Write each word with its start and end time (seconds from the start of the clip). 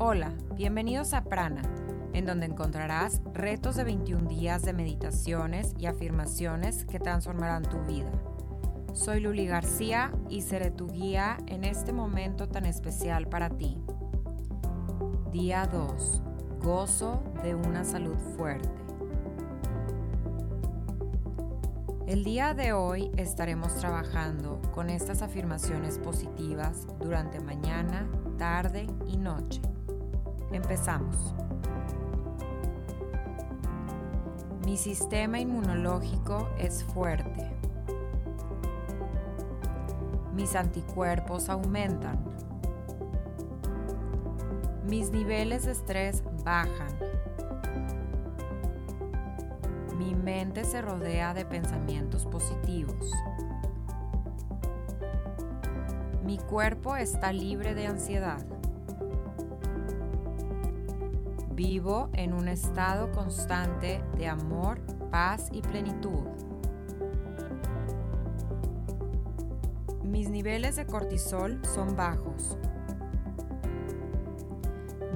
Hola, 0.00 0.32
bienvenidos 0.54 1.12
a 1.12 1.24
Prana, 1.24 1.62
en 2.12 2.24
donde 2.24 2.46
encontrarás 2.46 3.20
retos 3.34 3.74
de 3.74 3.82
21 3.82 4.28
días 4.28 4.62
de 4.62 4.72
meditaciones 4.72 5.74
y 5.76 5.86
afirmaciones 5.86 6.84
que 6.84 7.00
transformarán 7.00 7.64
tu 7.64 7.80
vida. 7.80 8.12
Soy 8.92 9.18
Luli 9.18 9.48
García 9.48 10.12
y 10.28 10.42
seré 10.42 10.70
tu 10.70 10.86
guía 10.86 11.36
en 11.48 11.64
este 11.64 11.92
momento 11.92 12.48
tan 12.48 12.64
especial 12.64 13.26
para 13.26 13.50
ti. 13.50 13.82
Día 15.32 15.66
2. 15.66 16.22
Gozo 16.60 17.20
de 17.42 17.56
una 17.56 17.84
salud 17.84 18.16
fuerte. 18.36 18.68
El 22.06 22.22
día 22.22 22.54
de 22.54 22.72
hoy 22.72 23.10
estaremos 23.16 23.74
trabajando 23.74 24.62
con 24.72 24.90
estas 24.90 25.22
afirmaciones 25.22 25.98
positivas 25.98 26.86
durante 27.00 27.40
mañana, 27.40 28.08
tarde 28.38 28.86
y 29.08 29.16
noche. 29.16 29.60
Empezamos. 30.52 31.34
Mi 34.64 34.76
sistema 34.76 35.38
inmunológico 35.38 36.48
es 36.58 36.84
fuerte. 36.84 37.50
Mis 40.34 40.54
anticuerpos 40.54 41.48
aumentan. 41.48 42.24
Mis 44.84 45.10
niveles 45.10 45.64
de 45.64 45.72
estrés 45.72 46.22
bajan. 46.44 46.98
Mi 49.98 50.14
mente 50.14 50.64
se 50.64 50.80
rodea 50.80 51.34
de 51.34 51.44
pensamientos 51.44 52.24
positivos. 52.24 53.10
Mi 56.24 56.38
cuerpo 56.38 56.96
está 56.96 57.32
libre 57.32 57.74
de 57.74 57.86
ansiedad. 57.86 58.57
Vivo 61.58 62.08
en 62.12 62.34
un 62.34 62.46
estado 62.46 63.10
constante 63.10 64.00
de 64.16 64.28
amor, 64.28 64.78
paz 65.10 65.48
y 65.50 65.60
plenitud. 65.60 66.22
Mis 70.04 70.28
niveles 70.30 70.76
de 70.76 70.86
cortisol 70.86 71.60
son 71.64 71.96
bajos. 71.96 72.56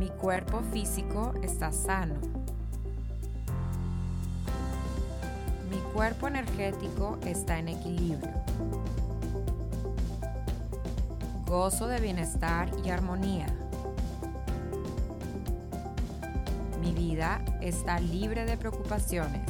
Mi 0.00 0.08
cuerpo 0.08 0.62
físico 0.72 1.32
está 1.44 1.70
sano. 1.70 2.16
Mi 5.70 5.78
cuerpo 5.94 6.26
energético 6.26 7.20
está 7.24 7.60
en 7.60 7.68
equilibrio. 7.68 8.32
Gozo 11.46 11.86
de 11.86 12.00
bienestar 12.00 12.68
y 12.84 12.90
armonía. 12.90 13.46
Mi 16.82 16.90
vida 16.92 17.40
está 17.60 18.00
libre 18.00 18.44
de 18.44 18.56
preocupaciones. 18.56 19.48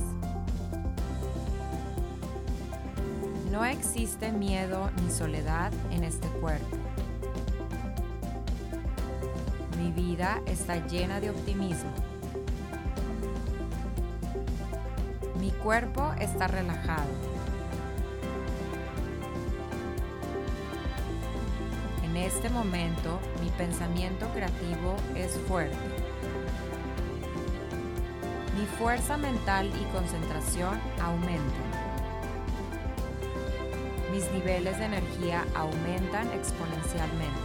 No 3.50 3.64
existe 3.64 4.30
miedo 4.30 4.90
ni 5.02 5.10
soledad 5.10 5.72
en 5.90 6.04
este 6.04 6.28
cuerpo. 6.28 6.76
Mi 9.78 9.90
vida 9.92 10.42
está 10.44 10.86
llena 10.86 11.20
de 11.20 11.30
optimismo. 11.30 11.90
Mi 15.40 15.52
cuerpo 15.52 16.12
está 16.20 16.48
relajado. 16.48 17.08
En 22.04 22.14
este 22.18 22.50
momento 22.50 23.18
mi 23.42 23.48
pensamiento 23.48 24.28
creativo 24.34 24.96
es 25.16 25.32
fuerte. 25.48 26.11
Mi 28.62 28.68
fuerza 28.68 29.16
mental 29.16 29.66
y 29.66 29.84
concentración 29.92 30.78
aumentan. 31.00 31.42
Mis 34.12 34.30
niveles 34.30 34.78
de 34.78 34.84
energía 34.84 35.44
aumentan 35.56 36.28
exponencialmente. 36.30 37.40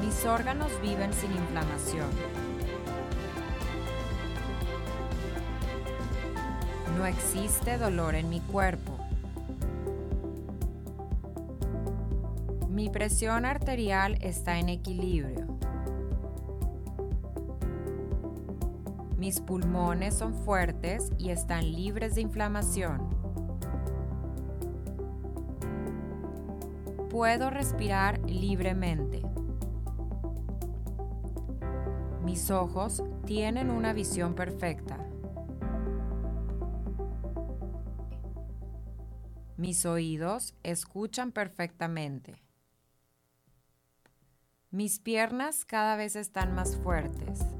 Mis 0.00 0.24
órganos 0.24 0.70
viven 0.80 1.12
sin 1.12 1.32
inflamación. 1.32 2.08
No 6.96 7.06
existe 7.06 7.76
dolor 7.76 8.14
en 8.14 8.28
mi 8.28 8.38
cuerpo. 8.38 8.96
Mi 12.68 12.88
presión 12.88 13.44
arterial 13.44 14.16
está 14.20 14.60
en 14.60 14.68
equilibrio. 14.68 15.55
Mis 19.26 19.40
pulmones 19.40 20.14
son 20.14 20.34
fuertes 20.44 21.10
y 21.18 21.30
están 21.30 21.72
libres 21.72 22.14
de 22.14 22.20
inflamación. 22.20 23.10
Puedo 27.10 27.50
respirar 27.50 28.20
libremente. 28.30 29.22
Mis 32.22 32.52
ojos 32.52 33.02
tienen 33.24 33.72
una 33.72 33.92
visión 33.92 34.36
perfecta. 34.36 35.04
Mis 39.56 39.84
oídos 39.86 40.54
escuchan 40.62 41.32
perfectamente. 41.32 42.44
Mis 44.70 45.00
piernas 45.00 45.64
cada 45.64 45.96
vez 45.96 46.14
están 46.14 46.54
más 46.54 46.76
fuertes. 46.76 47.55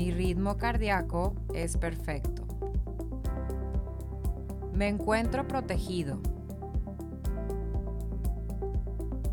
Mi 0.00 0.12
ritmo 0.12 0.56
cardíaco 0.56 1.34
es 1.52 1.76
perfecto. 1.76 2.46
Me 4.72 4.88
encuentro 4.88 5.46
protegido. 5.46 6.18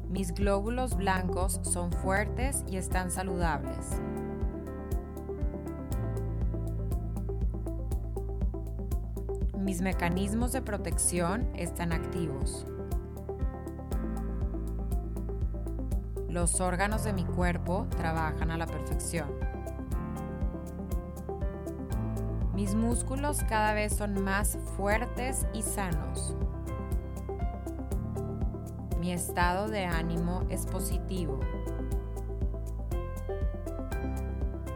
Mis 0.09 0.33
glóbulos 0.33 0.97
blancos 0.97 1.61
son 1.63 1.93
fuertes 1.93 2.65
y 2.69 2.75
están 2.75 3.11
saludables. 3.11 4.01
Mis 9.57 9.79
mecanismos 9.79 10.51
de 10.51 10.61
protección 10.61 11.47
están 11.55 11.93
activos. 11.93 12.67
Los 16.27 16.59
órganos 16.59 17.05
de 17.05 17.13
mi 17.13 17.23
cuerpo 17.23 17.87
trabajan 17.95 18.51
a 18.51 18.57
la 18.57 18.67
perfección. 18.67 19.56
Mis 22.57 22.73
músculos 22.73 23.43
cada 23.47 23.75
vez 23.75 23.95
son 23.95 24.23
más 24.23 24.57
fuertes 24.75 25.45
y 25.53 25.61
sanos. 25.61 26.35
Mi 28.99 29.11
estado 29.11 29.67
de 29.67 29.85
ánimo 29.85 30.41
es 30.49 30.65
positivo. 30.65 31.39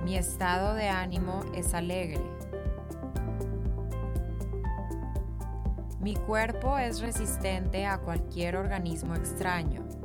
Mi 0.04 0.16
estado 0.16 0.76
de 0.76 0.90
ánimo 0.90 1.42
es 1.56 1.74
alegre. 1.74 2.22
Mi 6.00 6.16
cuerpo 6.16 6.78
es 6.78 7.02
resistente 7.02 7.88
a 7.88 7.98
cualquier 7.98 8.58
organismo 8.58 9.16
extraño. 9.16 10.01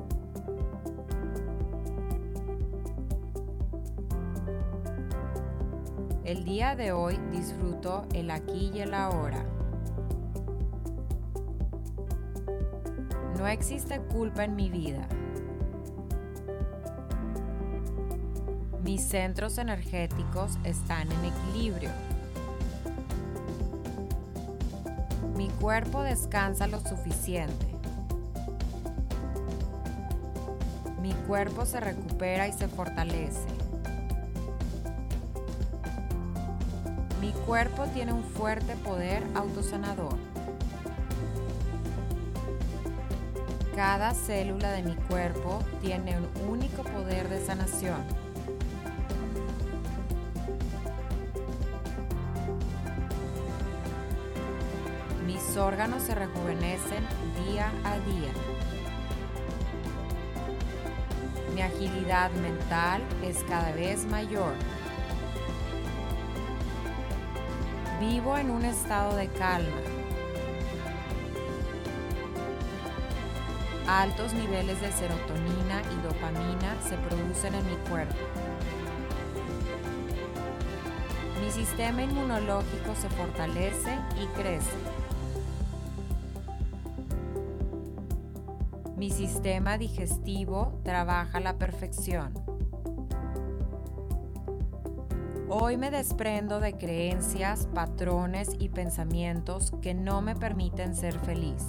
El 6.26 6.42
día 6.42 6.74
de 6.74 6.90
hoy 6.90 7.20
disfruto 7.30 8.04
el 8.12 8.32
aquí 8.32 8.72
y 8.74 8.80
el 8.80 8.94
ahora. 8.94 9.44
No 13.38 13.46
existe 13.46 14.00
culpa 14.00 14.42
en 14.42 14.56
mi 14.56 14.68
vida. 14.68 15.06
Mis 18.82 19.02
centros 19.02 19.56
energéticos 19.58 20.58
están 20.64 21.06
en 21.12 21.26
equilibrio. 21.26 21.90
Mi 25.36 25.48
cuerpo 25.60 26.02
descansa 26.02 26.66
lo 26.66 26.80
suficiente. 26.80 27.66
Mi 31.00 31.12
cuerpo 31.28 31.64
se 31.66 31.78
recupera 31.78 32.48
y 32.48 32.52
se 32.52 32.66
fortalece. 32.66 33.65
cuerpo 37.46 37.86
tiene 37.94 38.12
un 38.12 38.24
fuerte 38.24 38.74
poder 38.74 39.22
autosanador. 39.36 40.16
Cada 43.76 44.14
célula 44.14 44.72
de 44.72 44.82
mi 44.82 44.96
cuerpo 44.96 45.62
tiene 45.80 46.16
un 46.18 46.48
único 46.48 46.82
poder 46.82 47.28
de 47.28 47.44
sanación. 47.46 48.02
Mis 55.24 55.56
órganos 55.56 56.02
se 56.02 56.16
rejuvenecen 56.16 57.04
día 57.46 57.70
a 57.84 57.98
día. 57.98 58.32
Mi 61.54 61.62
agilidad 61.62 62.32
mental 62.32 63.02
es 63.22 63.44
cada 63.44 63.70
vez 63.70 64.04
mayor. 64.06 64.52
Vivo 68.00 68.36
en 68.36 68.50
un 68.50 68.62
estado 68.66 69.16
de 69.16 69.26
calma. 69.28 69.80
Altos 73.88 74.34
niveles 74.34 74.78
de 74.82 74.92
serotonina 74.92 75.80
y 75.80 76.02
dopamina 76.02 76.76
se 76.86 76.98
producen 76.98 77.54
en 77.54 77.66
mi 77.66 77.76
cuerpo. 77.88 78.14
Mi 81.40 81.50
sistema 81.50 82.02
inmunológico 82.02 82.94
se 83.00 83.08
fortalece 83.08 83.96
y 84.22 84.26
crece. 84.38 84.76
Mi 88.98 89.10
sistema 89.10 89.78
digestivo 89.78 90.80
trabaja 90.84 91.38
a 91.38 91.40
la 91.40 91.56
perfección. 91.56 92.34
Hoy 95.48 95.76
me 95.76 95.92
desprendo 95.92 96.58
de 96.58 96.76
creencias, 96.76 97.68
patrones 97.72 98.50
y 98.58 98.68
pensamientos 98.68 99.72
que 99.80 99.94
no 99.94 100.20
me 100.20 100.34
permiten 100.34 100.96
ser 100.96 101.16
feliz. 101.20 101.62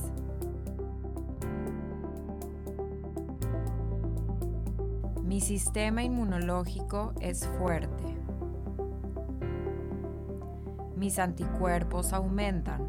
Mi 5.21 5.41
sistema 5.41 6.01
inmunológico 6.01 7.13
es 7.21 7.45
fuerte. 7.59 8.18
Mis 10.95 11.19
anticuerpos 11.19 12.13
aumentan. 12.13 12.81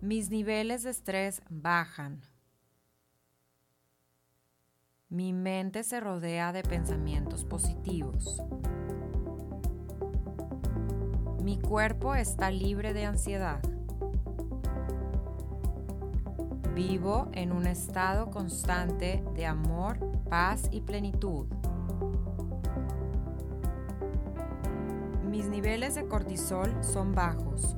Mis 0.00 0.30
niveles 0.30 0.84
de 0.84 0.90
estrés 0.90 1.42
bajan. 1.50 2.22
Mi 5.12 5.34
mente 5.34 5.84
se 5.84 6.00
rodea 6.00 6.54
de 6.54 6.62
pensamientos 6.62 7.44
positivos. 7.44 8.40
Mi 11.42 11.60
cuerpo 11.60 12.14
está 12.14 12.50
libre 12.50 12.94
de 12.94 13.04
ansiedad. 13.04 13.60
Vivo 16.74 17.28
en 17.34 17.52
un 17.52 17.66
estado 17.66 18.30
constante 18.30 19.22
de 19.34 19.44
amor, 19.44 19.98
paz 20.30 20.70
y 20.70 20.80
plenitud. 20.80 21.44
Mis 25.28 25.46
niveles 25.46 25.94
de 25.94 26.06
cortisol 26.06 26.72
son 26.82 27.14
bajos. 27.14 27.76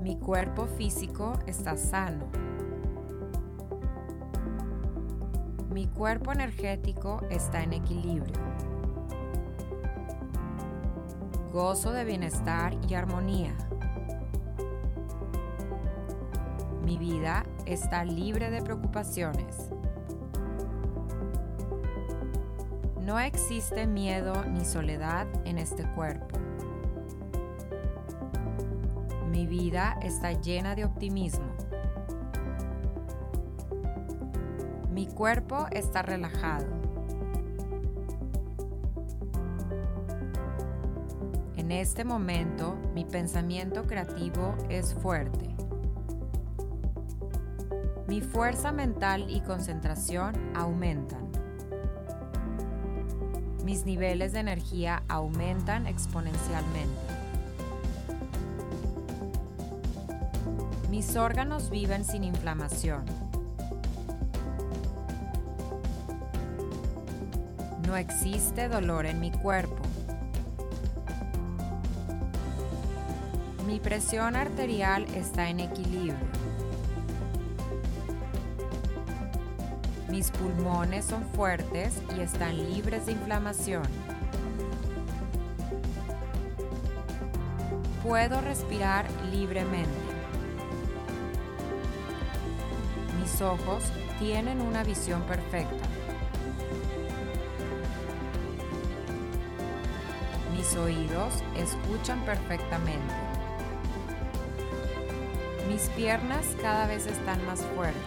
Mi 0.00 0.16
cuerpo 0.18 0.66
físico 0.66 1.38
está 1.46 1.76
sano. 1.76 2.51
Mi 5.72 5.86
cuerpo 5.86 6.32
energético 6.32 7.22
está 7.30 7.62
en 7.62 7.72
equilibrio. 7.72 8.34
Gozo 11.50 11.92
de 11.92 12.04
bienestar 12.04 12.76
y 12.86 12.92
armonía. 12.92 13.54
Mi 16.84 16.98
vida 16.98 17.46
está 17.64 18.04
libre 18.04 18.50
de 18.50 18.60
preocupaciones. 18.60 19.70
No 23.00 23.18
existe 23.18 23.86
miedo 23.86 24.44
ni 24.44 24.66
soledad 24.66 25.26
en 25.46 25.56
este 25.56 25.84
cuerpo. 25.94 26.38
Mi 29.30 29.46
vida 29.46 29.98
está 30.02 30.32
llena 30.32 30.74
de 30.74 30.84
optimismo. 30.84 31.71
Cuerpo 35.14 35.66
está 35.70 36.02
relajado. 36.02 36.66
En 41.56 41.70
este 41.70 42.04
momento, 42.04 42.76
mi 42.94 43.04
pensamiento 43.04 43.86
creativo 43.86 44.54
es 44.68 44.94
fuerte. 44.94 45.54
Mi 48.08 48.20
fuerza 48.20 48.72
mental 48.72 49.26
y 49.30 49.40
concentración 49.40 50.34
aumentan. 50.54 51.30
Mis 53.64 53.86
niveles 53.86 54.32
de 54.32 54.40
energía 54.40 55.02
aumentan 55.08 55.86
exponencialmente. 55.86 57.00
Mis 60.90 61.16
órganos 61.16 61.70
viven 61.70 62.04
sin 62.04 62.24
inflamación. 62.24 63.21
No 67.92 67.98
existe 67.98 68.70
dolor 68.70 69.04
en 69.04 69.20
mi 69.20 69.30
cuerpo. 69.30 69.82
Mi 73.66 73.80
presión 73.80 74.34
arterial 74.34 75.04
está 75.14 75.50
en 75.50 75.60
equilibrio. 75.60 76.14
Mis 80.08 80.30
pulmones 80.30 81.04
son 81.04 81.22
fuertes 81.34 82.00
y 82.16 82.22
están 82.22 82.56
libres 82.56 83.04
de 83.04 83.12
inflamación. 83.12 83.82
Puedo 88.02 88.40
respirar 88.40 89.04
libremente. 89.30 89.90
Mis 93.20 93.42
ojos 93.42 93.84
tienen 94.18 94.62
una 94.62 94.82
visión 94.82 95.20
perfecta. 95.24 95.91
Mis 100.72 100.80
oídos 100.80 101.34
escuchan 101.54 102.24
perfectamente. 102.24 103.14
Mis 105.68 105.82
piernas 105.90 106.46
cada 106.62 106.86
vez 106.86 107.06
están 107.06 107.44
más 107.44 107.60
fuertes. 107.74 108.00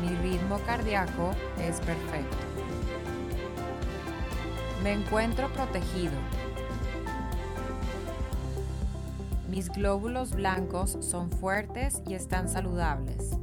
Mi 0.00 0.14
ritmo 0.18 0.60
cardíaco 0.60 1.32
es 1.58 1.80
perfecto. 1.80 2.36
Me 4.84 4.92
encuentro 4.92 5.52
protegido. 5.52 6.14
Mis 9.48 9.68
glóbulos 9.68 10.30
blancos 10.30 10.96
son 11.00 11.32
fuertes 11.32 12.02
y 12.06 12.14
están 12.14 12.48
saludables. 12.48 13.39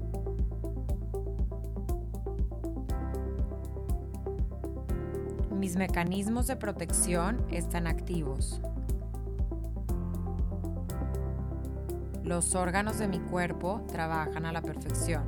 Mis 5.57 5.75
mecanismos 5.75 6.45
de 6.45 6.55
protección 6.55 7.43
están 7.49 7.87
activos. 7.87 8.61
Los 12.23 12.53
órganos 12.53 12.99
de 12.99 13.07
mi 13.07 13.19
cuerpo 13.19 13.83
trabajan 13.87 14.45
a 14.45 14.51
la 14.51 14.61
perfección. 14.61 15.23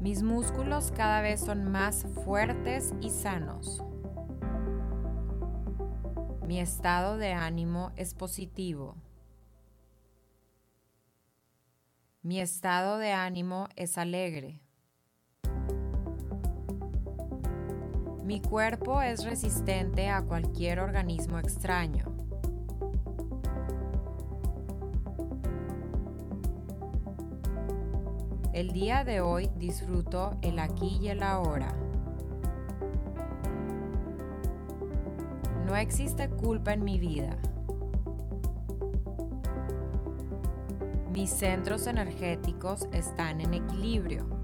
Mis 0.00 0.22
músculos 0.22 0.92
cada 0.92 1.20
vez 1.20 1.40
son 1.40 1.68
más 1.68 2.06
fuertes 2.24 2.94
y 3.00 3.10
sanos. 3.10 3.82
Mi 6.46 6.60
estado 6.60 7.16
de 7.16 7.32
ánimo 7.32 7.90
es 7.96 8.14
positivo. 8.14 8.94
Mi 12.22 12.38
estado 12.40 12.98
de 12.98 13.10
ánimo 13.10 13.66
es 13.74 13.98
alegre. 13.98 14.60
Mi 18.30 18.40
cuerpo 18.40 19.02
es 19.02 19.24
resistente 19.24 20.08
a 20.08 20.22
cualquier 20.22 20.78
organismo 20.78 21.40
extraño. 21.40 22.04
El 28.52 28.70
día 28.70 29.02
de 29.02 29.20
hoy 29.20 29.50
disfruto 29.56 30.36
el 30.42 30.60
aquí 30.60 31.00
y 31.02 31.08
el 31.08 31.24
ahora. 31.24 31.74
No 35.66 35.74
existe 35.74 36.28
culpa 36.28 36.72
en 36.72 36.84
mi 36.84 37.00
vida. 37.00 37.36
Mis 41.12 41.30
centros 41.30 41.88
energéticos 41.88 42.86
están 42.92 43.40
en 43.40 43.54
equilibrio. 43.54 44.39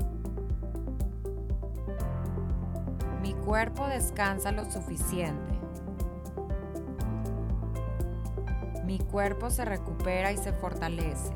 Cuerpo 3.47 3.87
descansa 3.87 4.51
lo 4.51 4.69
suficiente. 4.69 5.55
Mi 8.85 8.99
cuerpo 8.99 9.51
se 9.51 9.65
recupera 9.65 10.33
y 10.33 10.37
se 10.37 10.53
fortalece. 10.53 11.33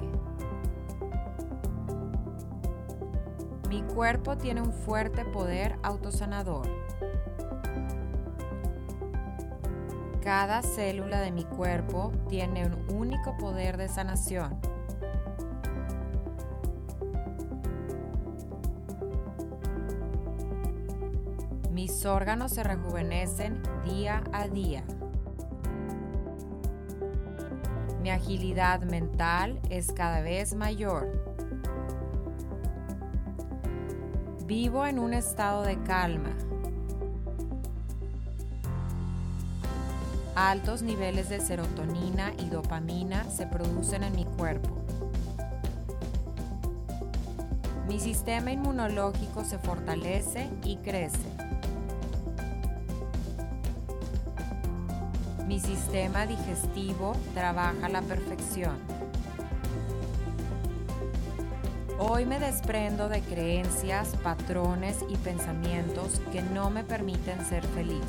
Mi 3.69 3.83
cuerpo 3.83 4.37
tiene 4.37 4.61
un 4.61 4.73
fuerte 4.73 5.25
poder 5.25 5.79
autosanador. 5.85 6.67
Cada 10.21 10.63
célula 10.63 11.21
de 11.21 11.31
mi 11.31 11.45
cuerpo 11.45 12.11
tiene 12.29 12.67
un 12.67 12.93
único 12.93 13.37
poder 13.39 13.77
de 13.77 13.89
sanación. 13.89 14.59
Mis 22.01 22.07
órganos 22.07 22.53
se 22.53 22.63
rejuvenecen 22.63 23.63
día 23.85 24.25
a 24.33 24.49
día. 24.49 24.83
Mi 28.01 28.09
agilidad 28.09 28.81
mental 28.81 29.61
es 29.69 29.93
cada 29.93 30.23
vez 30.23 30.55
mayor. 30.55 31.13
Vivo 34.47 34.87
en 34.87 34.99
un 34.99 35.13
estado 35.13 35.63
de 35.63 35.77
calma. 35.83 36.31
Altos 40.35 40.81
niveles 40.81 41.29
de 41.29 41.41
serotonina 41.41 42.33
y 42.39 42.49
dopamina 42.49 43.25
se 43.25 43.47
producen 43.47 44.05
en 44.05 44.17
mi 44.17 44.25
cuerpo. 44.25 44.71
Mi 47.87 48.01
sistema 48.01 48.53
inmunológico 48.53 49.45
se 49.45 49.59
fortalece 49.59 50.49
y 50.65 50.79
crece. 50.79 51.40
Mi 55.51 55.59
sistema 55.59 56.27
digestivo 56.27 57.17
trabaja 57.35 57.87
a 57.87 57.89
la 57.89 58.03
perfección. 58.03 58.77
Hoy 61.99 62.25
me 62.25 62.39
desprendo 62.39 63.09
de 63.09 63.21
creencias, 63.21 64.15
patrones 64.23 64.99
y 65.09 65.17
pensamientos 65.17 66.21
que 66.31 66.41
no 66.41 66.71
me 66.71 66.85
permiten 66.85 67.45
ser 67.45 67.67
feliz. 67.67 68.05